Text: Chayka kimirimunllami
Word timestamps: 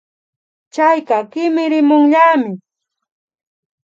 Chayka 0.73 1.17
kimirimunllami 1.31 2.51